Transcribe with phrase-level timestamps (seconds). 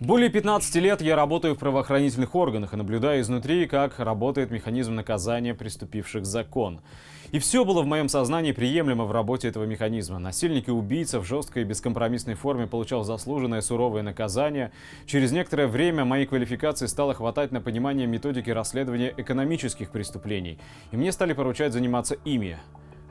[0.00, 5.54] Более 15 лет я работаю в правоохранительных органах и наблюдаю изнутри, как работает механизм наказания
[5.54, 6.80] преступивших закон.
[7.32, 10.20] И все было в моем сознании приемлемо в работе этого механизма.
[10.20, 14.70] Насильник и убийца в жесткой и бескомпромиссной форме получал заслуженное суровое наказание.
[15.04, 20.58] Через некоторое время моей квалификации стало хватать на понимание методики расследования экономических преступлений.
[20.92, 22.56] И мне стали поручать заниматься ими.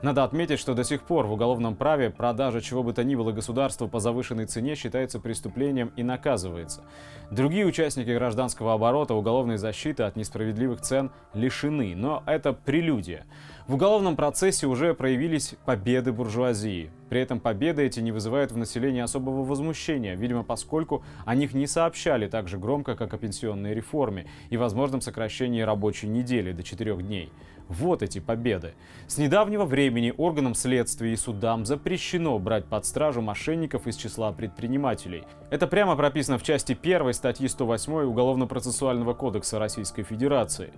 [0.00, 3.32] Надо отметить, что до сих пор в уголовном праве продажа чего бы то ни было
[3.32, 6.84] государству по завышенной цене считается преступлением и наказывается.
[7.32, 13.26] Другие участники гражданского оборота уголовной защиты от несправедливых цен лишены, но это прелюдия.
[13.66, 16.90] В уголовном процессе уже проявились победы буржуазии.
[17.08, 21.66] При этом победы эти не вызывают в населении особого возмущения, видимо, поскольку о них не
[21.66, 27.06] сообщали так же громко, как о пенсионной реформе и возможном сокращении рабочей недели до четырех
[27.06, 27.30] дней.
[27.68, 28.72] Вот эти победы.
[29.06, 35.24] С недавнего времени органам следствия и судам запрещено брать под стражу мошенников из числа предпринимателей.
[35.50, 40.70] Это прямо прописано в части 1 статьи 108 Уголовно-процессуального кодекса Российской Федерации.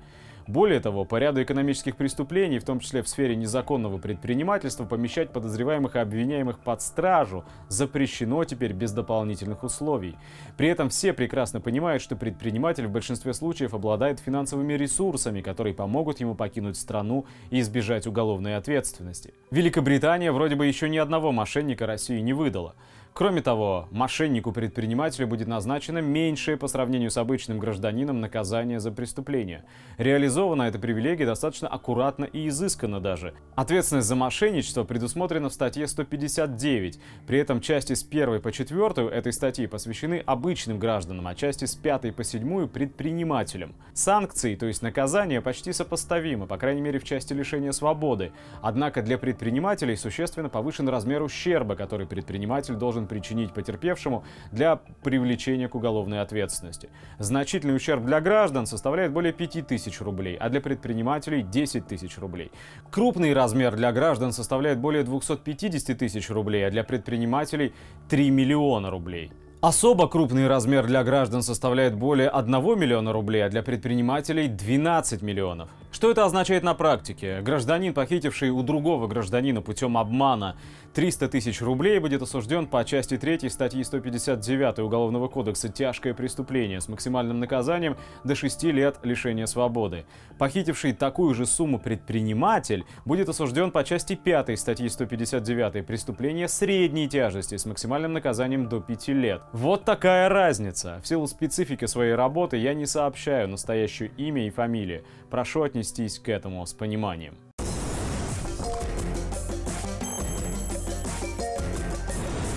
[0.51, 5.95] Более того, по ряду экономических преступлений, в том числе в сфере незаконного предпринимательства, помещать подозреваемых
[5.95, 10.17] и обвиняемых под стражу запрещено теперь без дополнительных условий.
[10.57, 16.19] При этом все прекрасно понимают, что предприниматель в большинстве случаев обладает финансовыми ресурсами, которые помогут
[16.19, 19.35] ему покинуть страну и избежать уголовной ответственности.
[19.53, 22.75] Великобритания вроде бы еще ни одного мошенника России не выдала.
[23.13, 29.65] Кроме того, мошеннику-предпринимателю будет назначено меньшее по сравнению с обычным гражданином наказание за преступление.
[29.99, 33.35] Реализована эта привилегия достаточно аккуратно и изысканно даже.
[33.57, 37.01] Ответственность за мошенничество предусмотрена в статье 159.
[37.27, 41.75] При этом части с 1 по 4 этой статьи посвящены обычным гражданам, а части с
[41.75, 43.75] 5 по 7 предпринимателям.
[43.93, 48.33] Санкции, то есть наказания, почти сопоставимы, по крайней мере в части лишения свободы.
[48.63, 55.69] Однако для предпринимателей существенно повышен размер ущерба, который предприниматель должен должен причинить потерпевшему для привлечения
[55.69, 56.89] к уголовной ответственности.
[57.19, 62.51] Значительный ущерб для граждан составляет более 5000 рублей, а для предпринимателей 10 тысяч рублей.
[62.91, 67.73] Крупный размер для граждан составляет более 250 тысяч рублей, а для предпринимателей
[68.09, 69.31] 3 миллиона рублей.
[69.61, 72.51] Особо крупный размер для граждан составляет более 1
[72.81, 75.69] миллиона рублей, а для предпринимателей 12 миллионов.
[75.93, 77.43] Что это означает на практике?
[77.43, 80.57] Гражданин, похитивший у другого гражданина путем обмана
[80.95, 86.89] 300 тысяч рублей, будет осужден по части 3 статьи 159 Уголовного кодекса «Тяжкое преступление» с
[86.89, 90.07] максимальным наказанием до 6 лет лишения свободы.
[90.39, 97.57] Похитивший такую же сумму предприниматель будет осужден по части 5 статьи 159 «Преступление средней тяжести»
[97.57, 99.43] с максимальным наказанием до 5 лет.
[99.53, 101.01] Вот такая разница.
[101.03, 105.03] В силу специфики своей работы я не сообщаю настоящее имя и фамилию.
[105.29, 107.35] Прошу отнестись к этому с пониманием.